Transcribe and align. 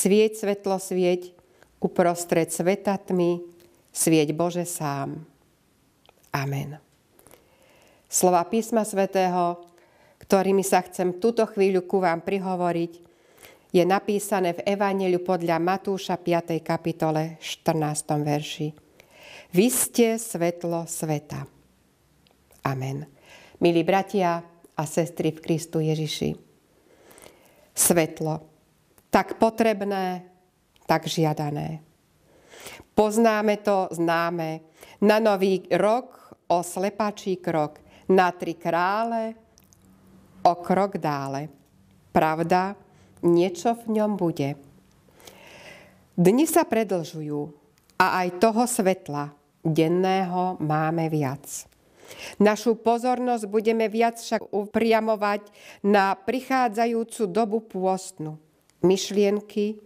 Svieť 0.00 0.32
svetlo, 0.40 0.80
svieť 0.80 1.36
uprostred 1.76 2.48
sveta 2.48 2.96
tmy, 2.96 3.44
svieť 3.92 4.32
Bože 4.32 4.64
sám. 4.64 5.28
Amen. 6.32 6.80
Slova 8.08 8.40
písma 8.48 8.88
svätého, 8.88 9.60
ktorými 10.24 10.64
sa 10.64 10.80
chcem 10.88 11.20
túto 11.20 11.44
chvíľu 11.44 11.84
ku 11.84 12.00
vám 12.00 12.24
prihovoriť, 12.24 12.92
je 13.76 13.84
napísané 13.84 14.56
v 14.56 14.64
Evangeliu 14.72 15.20
podľa 15.20 15.60
Matúša 15.60 16.16
5. 16.16 16.58
kapitole 16.64 17.36
14. 17.38 18.24
verši. 18.24 18.68
Vy 19.52 19.66
ste 19.68 20.16
svetlo 20.16 20.88
sveta. 20.88 21.44
Amen. 22.64 23.04
Milí 23.60 23.84
bratia 23.84 24.40
a 24.74 24.82
sestry 24.88 25.36
v 25.36 25.44
Kristu 25.44 25.84
Ježiši. 25.84 26.34
Svetlo. 27.76 28.49
Tak 29.10 29.42
potrebné, 29.42 30.22
tak 30.86 31.10
žiadané. 31.10 31.82
Poznáme 32.94 33.58
to, 33.62 33.90
známe. 33.90 34.62
Na 35.02 35.18
nový 35.18 35.66
rok 35.70 36.38
o 36.46 36.62
slepačí 36.62 37.42
krok. 37.42 37.82
Na 38.10 38.30
tri 38.34 38.54
krále 38.54 39.34
o 40.42 40.54
krok 40.58 40.98
dále. 40.98 41.48
Pravda, 42.10 42.74
niečo 43.22 43.76
v 43.86 44.00
ňom 44.00 44.18
bude. 44.18 44.58
Dni 46.18 46.44
sa 46.44 46.66
predlžujú 46.66 47.40
a 47.96 48.24
aj 48.24 48.42
toho 48.42 48.66
svetla 48.66 49.30
denného 49.62 50.58
máme 50.60 51.06
viac. 51.08 51.70
Našu 52.42 52.74
pozornosť 52.82 53.46
budeme 53.46 53.86
viac 53.86 54.18
však 54.18 54.50
upriamovať 54.50 55.46
na 55.86 56.18
prichádzajúcu 56.18 57.22
dobu 57.30 57.62
pôstnu. 57.62 58.49
Myšlienky 58.80 59.80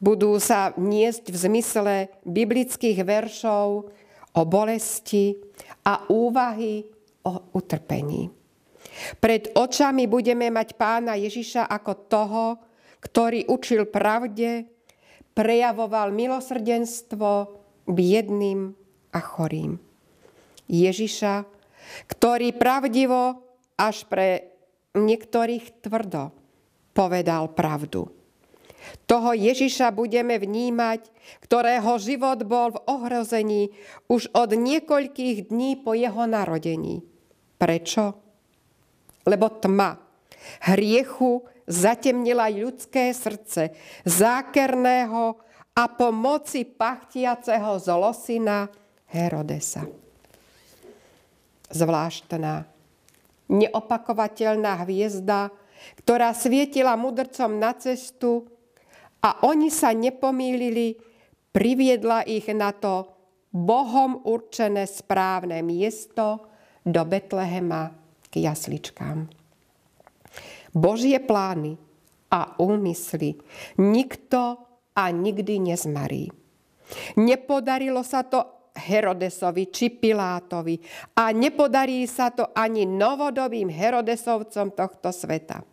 budú 0.00 0.40
sa 0.40 0.72
niesť 0.80 1.28
v 1.28 1.36
zmysle 1.36 1.94
biblických 2.24 3.04
veršov 3.04 3.92
o 4.32 4.42
bolesti 4.48 5.36
a 5.84 6.08
úvahy 6.08 6.86
o 7.28 7.52
utrpení. 7.52 8.32
Pred 9.20 9.56
očami 9.56 10.08
budeme 10.08 10.48
mať 10.48 10.74
pána 10.76 11.14
Ježiša 11.20 11.68
ako 11.68 11.92
toho, 12.08 12.44
ktorý 13.00 13.48
učil 13.48 13.88
pravde, 13.88 14.68
prejavoval 15.32 16.12
milosrdenstvo 16.12 17.30
biedným 17.88 18.76
a 19.14 19.20
chorým. 19.20 19.80
Ježiša, 20.68 21.44
ktorý 22.06 22.54
pravdivo 22.54 23.40
až 23.80 24.04
pre 24.06 24.52
niektorých 24.94 25.80
tvrdo 25.82 26.30
povedal 26.92 27.50
pravdu. 27.56 28.19
Toho 29.04 29.36
Ježiša 29.36 29.92
budeme 29.92 30.40
vnímať, 30.40 31.10
ktorého 31.44 31.98
život 32.00 32.42
bol 32.46 32.74
v 32.74 32.82
ohrození 32.88 33.62
už 34.08 34.32
od 34.32 34.56
niekoľkých 34.56 35.52
dní 35.52 35.80
po 35.80 35.92
jeho 35.92 36.24
narodení. 36.24 37.04
Prečo? 37.60 38.16
Lebo 39.28 39.52
tma 39.52 40.00
hriechu 40.72 41.44
zatemnila 41.68 42.48
ľudské 42.48 43.12
srdce 43.12 43.76
zákerného 44.02 45.38
a 45.76 45.84
po 45.86 46.10
moci 46.10 46.66
pachtiaceho 46.66 47.78
zlosina 47.78 48.66
Herodesa. 49.10 49.86
Zvláštna, 51.70 52.66
neopakovateľná 53.46 54.82
hviezda, 54.82 55.54
ktorá 56.02 56.34
svietila 56.34 56.98
mudrcom 56.98 57.58
na 57.62 57.74
cestu 57.78 58.50
a 59.20 59.44
oni 59.44 59.68
sa 59.68 59.92
nepomýlili, 59.92 60.96
priviedla 61.52 62.24
ich 62.24 62.48
na 62.52 62.72
to 62.72 63.08
Bohom 63.50 64.22
určené 64.24 64.86
správne 64.86 65.58
miesto 65.66 66.46
do 66.86 67.02
Betlehema 67.02 67.90
k 68.30 68.46
jasličkám. 68.46 69.26
Božie 70.70 71.18
plány 71.18 71.74
a 72.30 72.54
úmysly 72.62 73.34
nikto 73.82 74.62
a 74.94 75.04
nikdy 75.10 75.58
nezmarí. 75.58 76.30
Nepodarilo 77.18 78.06
sa 78.06 78.22
to 78.22 78.70
Herodesovi 78.70 79.66
či 79.74 79.90
Pilátovi 79.90 80.78
a 81.18 81.34
nepodarí 81.34 82.06
sa 82.06 82.30
to 82.30 82.54
ani 82.54 82.86
novodobým 82.86 83.66
Herodesovcom 83.66 84.78
tohto 84.78 85.10
sveta. 85.10 85.66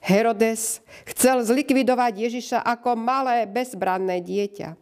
Herodes 0.00 0.80
chcel 1.12 1.44
zlikvidovať 1.44 2.12
Ježiša 2.28 2.58
ako 2.64 2.96
malé 2.96 3.44
bezbranné 3.44 4.24
dieťa. 4.24 4.74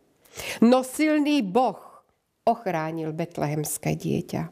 No 0.62 0.86
silný 0.86 1.42
Boh 1.42 1.78
ochránil 2.46 3.10
betlehemské 3.12 3.98
dieťa. 3.98 4.42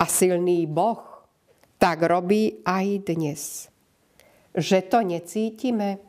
A 0.00 0.04
silný 0.08 0.64
Boh 0.66 1.28
tak 1.76 2.02
robí 2.02 2.64
aj 2.64 2.86
dnes. 3.04 3.68
Že 4.56 4.78
to 4.88 4.98
necítime? 5.04 6.00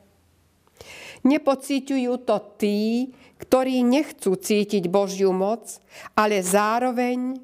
Nepocíťujú 1.26 2.14
to 2.24 2.38
tí, 2.56 3.12
ktorí 3.42 3.84
nechcú 3.84 4.38
cítiť 4.40 4.88
Božiu 4.88 5.36
moc, 5.36 5.82
ale 6.16 6.40
zároveň 6.40 7.36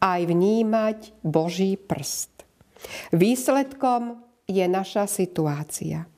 aj 0.00 0.20
vnímať 0.28 0.98
Boží 1.24 1.76
prst. 1.76 2.44
Výsledkom 3.12 4.29
je 4.50 4.66
naša 4.66 5.06
situácia. 5.06 6.10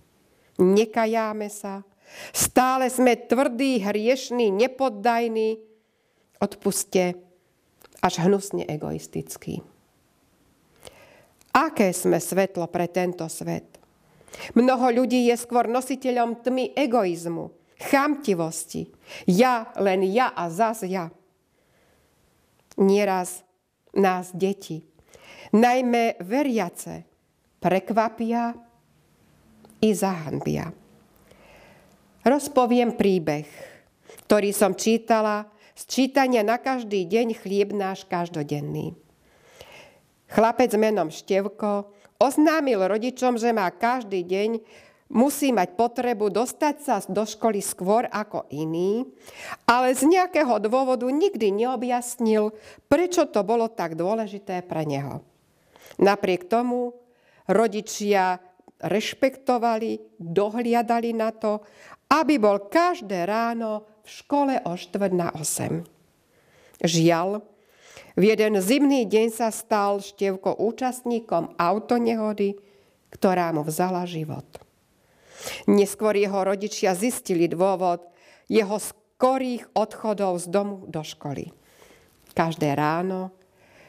Nekajáme 0.56 1.52
sa, 1.52 1.84
stále 2.32 2.88
sme 2.88 3.16
tvrdí, 3.16 3.84
hriešní, 3.84 4.48
nepoddajní, 4.48 5.60
odpuste, 6.40 7.20
až 8.02 8.14
hnusne 8.24 8.66
egoistickí. 8.66 9.62
Aké 11.52 11.92
sme 11.92 12.16
svetlo 12.16 12.64
pre 12.72 12.88
tento 12.88 13.28
svet? 13.28 13.76
Mnoho 14.56 15.04
ľudí 15.04 15.28
je 15.28 15.36
skôr 15.36 15.68
nositeľom 15.68 16.40
tmy 16.40 16.72
egoizmu, 16.72 17.52
chamtivosti. 17.76 18.88
Ja, 19.28 19.68
len 19.76 20.00
ja 20.08 20.32
a 20.32 20.48
zas 20.48 20.80
ja. 20.88 21.12
Nieraz 22.80 23.44
nás 23.92 24.32
deti, 24.32 24.80
najmä 25.52 26.24
veriace, 26.24 27.11
prekvapia 27.62 28.58
i 29.78 29.90
zahanbia. 29.94 30.74
Rozpoviem 32.26 32.98
príbeh, 32.98 33.46
ktorý 34.26 34.50
som 34.50 34.74
čítala 34.74 35.46
z 35.78 35.82
čítania 35.86 36.42
na 36.42 36.58
každý 36.58 37.06
deň 37.06 37.38
chlieb 37.38 37.70
náš 37.70 38.02
každodenný. 38.06 38.94
Chlapec 40.30 40.74
menom 40.74 41.10
Števko 41.10 41.90
oznámil 42.18 42.82
rodičom, 42.82 43.38
že 43.38 43.50
má 43.50 43.68
každý 43.70 44.22
deň 44.22 44.50
musí 45.12 45.52
mať 45.52 45.76
potrebu 45.76 46.32
dostať 46.32 46.74
sa 46.80 46.96
do 47.04 47.26
školy 47.28 47.60
skôr 47.60 48.08
ako 48.08 48.48
iný, 48.48 49.04
ale 49.68 49.92
z 49.92 50.08
nejakého 50.08 50.56
dôvodu 50.62 51.04
nikdy 51.04 51.52
neobjasnil, 51.52 52.56
prečo 52.88 53.28
to 53.28 53.44
bolo 53.44 53.68
tak 53.68 53.92
dôležité 53.92 54.64
pre 54.64 54.88
neho. 54.88 55.20
Napriek 56.00 56.48
tomu 56.48 56.96
rodičia 57.48 58.38
rešpektovali, 58.82 60.18
dohliadali 60.18 61.14
na 61.14 61.30
to, 61.30 61.62
aby 62.10 62.36
bol 62.36 62.66
každé 62.66 63.24
ráno 63.24 63.86
v 64.02 64.08
škole 64.10 64.54
o 64.66 64.74
štvrt 64.74 65.14
na 65.14 65.28
8. 65.32 66.82
Žiaľ, 66.82 67.40
v 68.12 68.22
jeden 68.28 68.60
zimný 68.60 69.08
deň 69.08 69.28
sa 69.32 69.48
stal 69.48 70.02
Števko 70.02 70.60
účastníkom 70.60 71.56
autonehody, 71.56 72.58
ktorá 73.14 73.54
mu 73.56 73.64
vzala 73.64 74.04
život. 74.04 74.44
Neskôr 75.64 76.12
jeho 76.18 76.44
rodičia 76.44 76.92
zistili 76.92 77.48
dôvod 77.48 78.04
jeho 78.50 78.76
skorých 78.76 79.72
odchodov 79.72 80.42
z 80.42 80.46
domu 80.52 80.84
do 80.90 81.00
školy. 81.00 81.48
Každé 82.36 82.76
ráno 82.76 83.32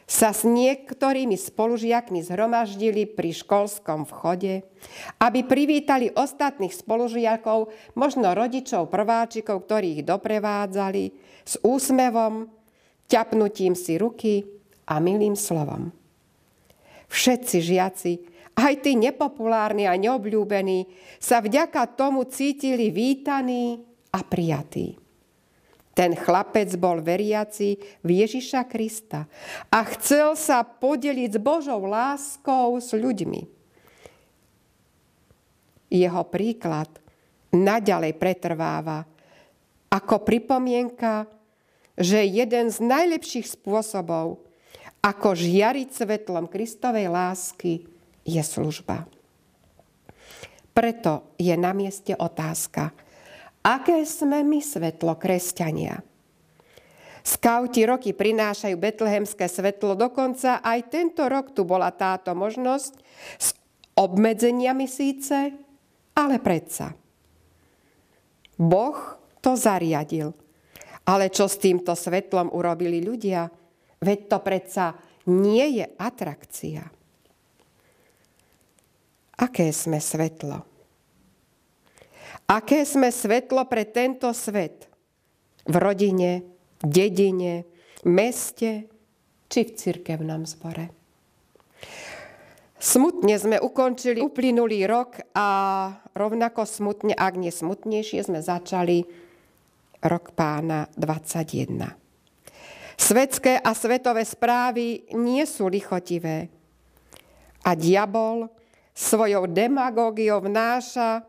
sa 0.04 0.36
s 0.36 0.44
niektorými 0.44 1.40
spolužiakmi 1.40 2.20
zhromaždili 2.24 3.08
pri 3.08 3.32
školskom 3.32 4.04
vchode, 4.04 4.68
aby 5.20 5.40
privítali 5.48 6.12
ostatných 6.12 6.76
spolužiakov, 6.76 7.72
možno 7.96 8.36
rodičov 8.36 8.92
prváčikov, 8.92 9.64
ktorí 9.64 10.00
ich 10.00 10.04
doprevádzali, 10.04 11.04
s 11.44 11.60
úsmevom 11.64 12.52
ťapnutím 13.08 13.76
si 13.76 13.96
ruky 14.00 14.44
a 14.88 15.00
milým 15.00 15.36
slovom. 15.40 15.92
Všetci 17.08 17.58
žiaci, 17.62 18.12
aj 18.58 18.74
tí 18.86 18.98
nepopulárni 18.98 19.86
a 19.86 19.96
neobľúbení, 19.98 20.90
sa 21.18 21.40
vďaka 21.40 21.96
tomu 21.96 22.26
cítili 22.28 22.90
vítaní 22.90 23.82
a 24.14 24.20
prijatí. 24.22 25.03
Ten 25.94 26.18
chlapec 26.18 26.74
bol 26.81 27.06
veriaci 27.06 27.78
v 28.01 28.10
Ježiša 28.25 28.66
Krista 28.66 29.30
a 29.69 29.80
chcel 29.94 30.34
sa 30.34 30.66
podeliť 30.66 31.38
s 31.38 31.40
Božou 31.40 31.86
láskou 31.86 32.81
s 32.81 32.98
ľuďmi. 32.98 33.42
Jeho 35.94 36.24
príklad 36.25 36.90
naďalej 37.54 38.18
pretrváva 38.18 39.06
ako 39.94 40.25
pripomienka, 40.25 41.30
že 41.94 42.25
jeden 42.25 42.74
z 42.74 42.81
najlepších 42.81 43.54
spôsobov, 43.54 44.42
ako 45.06 45.38
žiariť 45.38 45.94
svetlom 45.94 46.50
Kristovej 46.50 47.13
lásky, 47.13 47.86
je 48.25 48.42
služba. 48.42 49.06
Preto 50.74 51.38
je 51.38 51.54
na 51.54 51.69
mieste 51.78 52.18
otázka, 52.18 52.90
aké 53.63 54.04
sme 54.04 54.44
my 54.44 54.60
svetlo 54.60 55.15
kresťania? 55.18 56.04
Skauti 57.24 57.88
roky 57.88 58.12
prinášajú 58.12 58.75
betlehemské 58.75 59.48
svetlo, 59.48 59.95
dokonca 59.95 60.60
aj 60.60 60.92
tento 60.92 61.24
rok 61.31 61.56
tu 61.56 61.63
bola 61.63 61.88
táto 61.95 62.36
možnosť 62.36 62.94
s 63.39 63.56
obmedzeniami 63.95 64.83
síce, 64.92 65.56
ale 66.19 66.36
predsa. 66.44 66.92
Boh 68.60 69.00
to 69.39 69.56
zariadil. 69.56 70.36
Ale 71.04 71.27
čo 71.27 71.51
s 71.51 71.59
týmto 71.59 71.95
svetlom 71.95 72.51
urobili 72.56 73.04
ľudia? 73.04 73.48
Veď 74.00 74.19
to 74.31 74.38
predsa 74.39 74.95
nie 75.27 75.83
je 75.83 75.86
atrakcia. 76.00 76.83
Aké 79.39 79.71
sme 79.75 80.00
svetlo? 80.00 80.73
Aké 82.50 82.83
sme 82.83 83.09
svetlo 83.09 83.65
pre 83.69 83.88
tento 83.88 84.30
svet? 84.35 84.89
V 85.63 85.75
rodine, 85.80 86.44
dedine, 86.83 87.63
meste 88.03 88.91
či 89.47 89.59
v 89.63 89.71
cirkevnom 89.71 90.44
zbore. 90.44 90.91
Smutne 92.83 93.39
sme 93.39 93.63
ukončili 93.63 94.19
uplynulý 94.19 94.83
rok 94.83 95.15
a 95.31 95.47
rovnako 96.12 96.68
smutne, 96.68 97.15
ak 97.15 97.39
nie 97.39 97.47
smutnejšie, 97.47 98.27
sme 98.27 98.44
začali 98.44 99.07
rok 100.03 100.35
pána 100.35 100.91
21. 101.00 101.80
Svetské 103.00 103.56
a 103.56 103.71
svetové 103.71 104.27
správy 104.27 105.07
nie 105.15 105.47
sú 105.47 105.71
lichotivé. 105.71 106.51
A 107.63 107.71
diabol 107.71 108.51
svojou 108.91 109.47
demagógiou 109.47 110.44
vnáša 110.44 111.24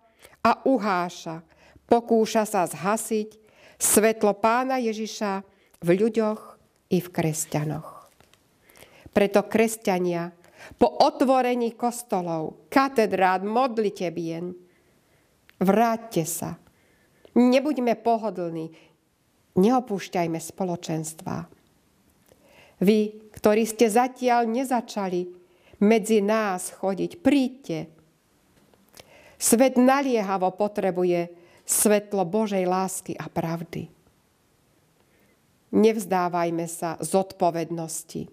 a 0.44 0.60
uháša, 0.68 1.40
pokúša 1.88 2.44
sa 2.44 2.68
zhasiť 2.68 3.40
svetlo 3.80 4.36
pána 4.36 4.76
Ježiša 4.76 5.40
v 5.80 5.88
ľuďoch 5.96 6.40
i 6.92 7.00
v 7.00 7.08
kresťanoch. 7.08 8.12
Preto 9.10 9.40
kresťania 9.48 10.36
po 10.76 10.88
otvorení 10.88 11.76
kostolov, 11.76 12.68
katedrát, 12.72 13.44
modlitebien, 13.44 14.52
vráťte 15.60 16.24
sa. 16.24 16.56
Nebuďme 17.34 17.98
pohodlní. 18.00 18.72
Neopúšťajme 19.54 20.38
spoločenstva. 20.40 21.46
Vy, 22.82 23.30
ktorí 23.38 23.62
ste 23.70 23.86
zatiaľ 23.86 24.50
nezačali 24.50 25.30
medzi 25.84 26.18
nás 26.18 26.74
chodiť, 26.74 27.22
príďte. 27.22 27.78
Svet 29.38 29.74
naliehavo 29.80 30.54
potrebuje 30.54 31.30
svetlo 31.64 32.22
Božej 32.28 32.64
lásky 32.68 33.16
a 33.16 33.26
pravdy. 33.26 33.88
Nevzdávajme 35.74 36.66
sa 36.70 36.94
zodpovednosti. 37.02 38.30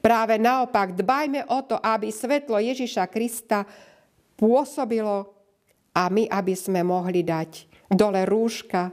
Práve 0.00 0.36
naopak, 0.36 0.92
dbajme 0.96 1.48
o 1.48 1.58
to, 1.64 1.76
aby 1.80 2.12
svetlo 2.12 2.60
Ježiša 2.60 3.08
Krista 3.08 3.64
pôsobilo 4.36 5.32
a 5.94 6.10
my, 6.10 6.28
aby 6.28 6.52
sme 6.56 6.82
mohli 6.84 7.24
dať 7.24 7.70
dole 7.92 8.26
rúška, 8.26 8.90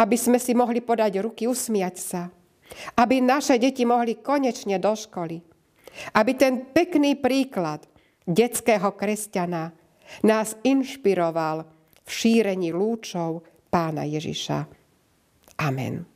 aby 0.00 0.16
sme 0.16 0.40
si 0.40 0.56
mohli 0.56 0.80
podať 0.80 1.20
ruky, 1.20 1.44
usmiať 1.46 1.96
sa, 1.96 2.22
aby 2.96 3.20
naše 3.20 3.60
deti 3.60 3.84
mohli 3.84 4.18
konečne 4.18 4.80
do 4.80 4.92
školy, 4.92 5.40
aby 6.16 6.32
ten 6.36 6.68
pekný 6.68 7.16
príklad 7.20 7.84
detského 8.28 8.92
kresťana 8.92 9.77
nás 10.24 10.56
inšpiroval 10.64 11.66
v 12.04 12.10
šírení 12.10 12.72
lúčov 12.72 13.44
pána 13.68 14.08
Ježiša. 14.08 14.64
Amen. 15.60 16.06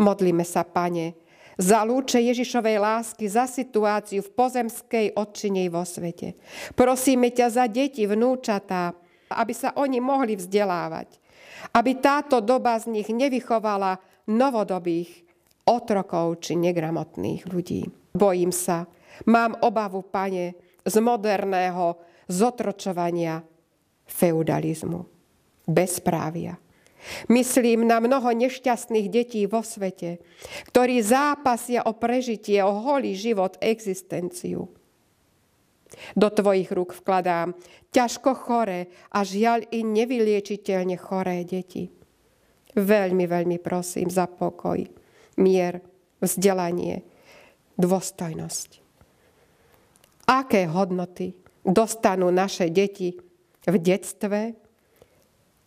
Modlíme 0.00 0.42
sa, 0.48 0.64
Pane, 0.64 1.12
za 1.60 1.84
lúče 1.84 2.24
Ježišovej 2.24 2.80
lásky, 2.80 3.28
za 3.28 3.44
situáciu 3.44 4.24
v 4.24 4.32
pozemskej 4.32 5.06
odčinej 5.12 5.68
vo 5.68 5.84
svete. 5.84 6.40
Prosíme 6.72 7.28
ťa 7.28 7.46
za 7.52 7.64
deti, 7.68 8.08
vnúčatá, 8.08 8.96
aby 9.28 9.52
sa 9.52 9.76
oni 9.76 10.00
mohli 10.00 10.40
vzdelávať. 10.40 11.20
Aby 11.76 12.00
táto 12.00 12.40
doba 12.40 12.80
z 12.80 12.88
nich 12.88 13.12
nevychovala 13.12 14.00
novodobých 14.32 15.28
otrokov 15.68 16.40
či 16.40 16.56
negramotných 16.56 17.44
ľudí. 17.44 17.84
Bojím 18.16 18.50
sa, 18.50 18.88
mám 19.28 19.60
obavu, 19.60 20.00
pane, 20.08 20.56
z 20.80 20.96
moderného 21.04 22.00
zotročovania 22.30 23.42
feudalizmu, 24.06 25.02
bezprávia. 25.66 26.54
Myslím 27.32 27.88
na 27.88 27.98
mnoho 27.98 28.30
nešťastných 28.30 29.08
detí 29.08 29.48
vo 29.48 29.64
svete, 29.64 30.20
ktorí 30.70 31.00
zápasia 31.00 31.82
o 31.88 31.96
prežitie, 31.96 32.60
o 32.60 32.76
holý 32.76 33.16
život, 33.16 33.56
existenciu. 33.58 34.68
Do 36.14 36.28
tvojich 36.30 36.70
rúk 36.70 36.94
vkladám 36.94 37.56
ťažko 37.90 38.30
choré 38.36 38.92
a 39.10 39.26
žiaľ 39.26 39.66
i 39.74 39.82
nevyliečiteľne 39.82 40.94
choré 41.00 41.42
deti. 41.42 41.90
Veľmi, 42.78 43.26
veľmi 43.26 43.58
prosím 43.58 44.06
za 44.06 44.30
pokoj, 44.30 44.78
mier, 45.42 45.82
vzdelanie, 46.22 47.02
dôstojnosť. 47.74 48.78
Aké 50.30 50.70
hodnoty 50.70 51.39
dostanú 51.64 52.32
naše 52.32 52.72
deti 52.72 53.16
v 53.64 53.76
detstve, 53.76 54.56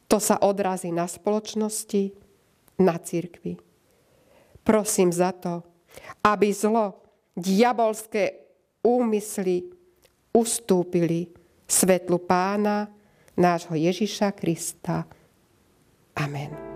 to 0.10 0.18
sa 0.22 0.38
odrazí 0.42 0.94
na 0.94 1.09
spoločnosti, 1.09 2.14
na 2.81 2.97
církvi. 2.97 3.57
Prosím 4.62 5.09
za 5.09 5.33
to, 5.33 5.62
aby 6.26 6.54
zlo, 6.54 7.02
diabolské 7.33 8.45
úmysly 8.85 9.66
ustúpili 10.33 11.30
svetlu 11.66 12.21
pána, 12.21 12.90
nášho 13.38 13.73
Ježiša 13.73 14.33
Krista. 14.38 15.06
Amen. 16.14 16.72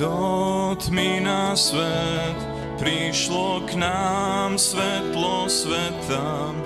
Do 0.00 0.72
tmy 0.80 1.20
na 1.20 1.52
svet 1.52 2.40
prišlo 2.80 3.68
k 3.68 3.76
nám 3.76 4.56
svetlo 4.56 5.44
sveta. 5.44 6.56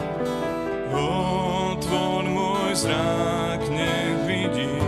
Otvor 0.95 2.31
môj 2.31 2.79
zrák, 2.79 3.59
nech 3.75 4.19
vidím. 4.31 4.79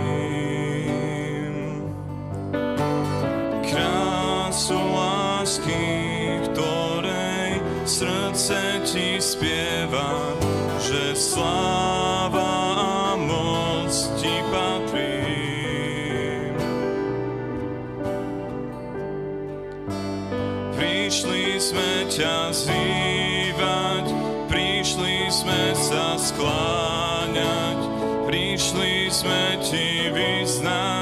Krásu 3.66 4.78
lásky, 4.94 6.38
ktorej 6.46 7.58
srdce 7.82 8.78
ti 8.86 9.18
spieva, 9.18 10.22
že 10.86 11.18
sláva 11.18 11.85
sme 21.86 22.10
ťa 22.10 22.50
zývať, 22.50 24.06
prišli 24.50 25.30
sme 25.30 25.70
sa 25.78 26.18
skláňať, 26.18 27.78
prišli 28.26 29.06
sme 29.06 29.54
ti 29.62 30.10
vyznať, 30.10 30.95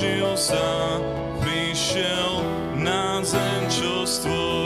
zblížil 0.00 0.32
sa, 0.32 0.96
prišiel 1.44 2.40
na 2.80 3.20
zem, 3.20 3.68
čo 3.68 4.08
stvoril. 4.08 4.59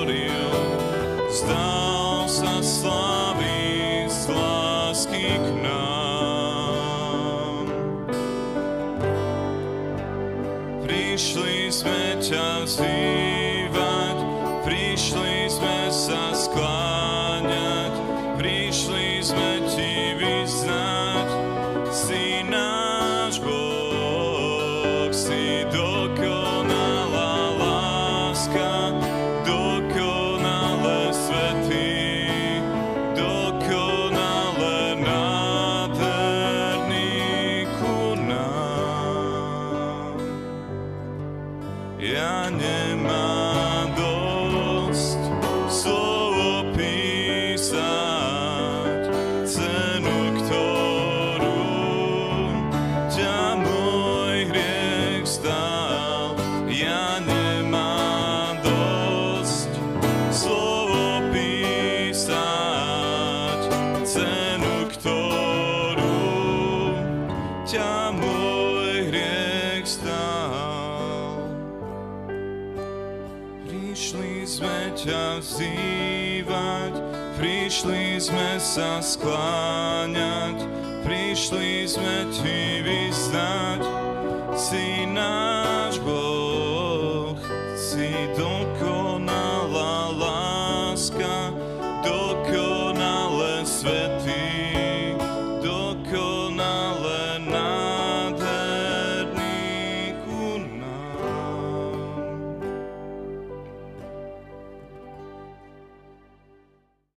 anima 42.46 43.23
vzývať, 75.54 76.92
prišli 77.38 78.18
sme 78.18 78.58
sa 78.58 78.98
skláňať, 78.98 80.66
prišli 81.06 81.86
sme 81.86 82.26
Ti 82.34 82.82
vyznať. 82.82 83.80
Si 84.58 85.06
náš 85.06 86.02
Boh, 86.02 87.38
si 87.78 88.10
dokonalý. 88.34 88.93